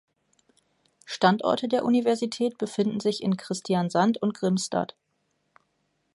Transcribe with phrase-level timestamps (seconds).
[1.05, 4.95] Standorte der Universität befinden sich in Kristiansand und Grimstad.